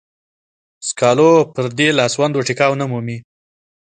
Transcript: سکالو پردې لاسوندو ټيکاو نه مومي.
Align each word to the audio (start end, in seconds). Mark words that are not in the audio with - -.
سکالو 0.87 1.29
پردې 1.53 1.87
لاسوندو 1.99 2.45
ټيکاو 2.47 2.73
نه 2.81 2.85
مومي. 2.91 3.17